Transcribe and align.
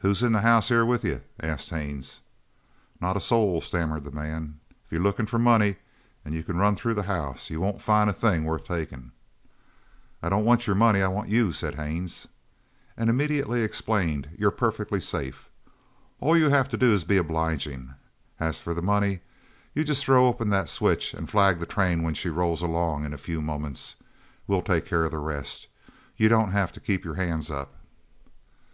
"Who's 0.00 0.22
in 0.22 0.32
the 0.32 0.42
house 0.42 0.68
here 0.68 0.84
with 0.84 1.02
you?" 1.02 1.22
asked 1.40 1.70
Haines. 1.70 2.20
"Not 3.00 3.16
a 3.16 3.20
soul!" 3.20 3.62
stammered 3.62 4.04
the 4.04 4.10
man. 4.10 4.60
"If 4.84 4.92
you're 4.92 5.00
lookin' 5.00 5.24
for 5.24 5.38
money 5.38 5.76
you 6.26 6.42
c'n 6.42 6.56
run 6.58 6.76
through 6.76 6.92
the 6.92 7.04
house. 7.04 7.48
You 7.48 7.62
won't 7.62 7.80
find 7.80 8.10
a 8.10 8.12
thing 8.12 8.44
worth 8.44 8.64
takin'." 8.66 9.12
"I 10.22 10.28
don't 10.28 10.44
want 10.44 10.68
money. 10.76 11.00
I 11.00 11.08
want 11.08 11.30
you," 11.30 11.52
said 11.52 11.76
Haines; 11.76 12.28
and 12.98 13.08
immediately 13.08 13.62
explained, 13.62 14.28
"you're 14.36 14.50
perfectly 14.50 15.00
safe. 15.00 15.48
All 16.20 16.36
you 16.36 16.50
have 16.50 16.68
to 16.68 16.76
do 16.76 16.92
is 16.92 17.04
to 17.04 17.08
be 17.08 17.16
obliging. 17.16 17.94
As 18.38 18.58
for 18.60 18.74
the 18.74 18.82
money, 18.82 19.20
you 19.72 19.84
just 19.84 20.04
throw 20.04 20.26
open 20.26 20.50
that 20.50 20.68
switch 20.68 21.14
and 21.14 21.30
flag 21.30 21.60
the 21.60 21.64
train 21.64 22.02
when 22.02 22.12
she 22.12 22.28
rolls 22.28 22.60
along 22.60 23.06
in 23.06 23.14
a 23.14 23.16
few 23.16 23.40
moments. 23.40 23.96
We'll 24.46 24.60
take 24.60 24.84
care 24.84 25.04
of 25.06 25.12
the 25.12 25.18
rest. 25.18 25.68
You 26.14 26.28
don't 26.28 26.50
have 26.52 26.72
to 26.72 26.78
keep 26.80 27.06
your 27.06 27.14
hands 27.14 27.50
up." 27.50 27.72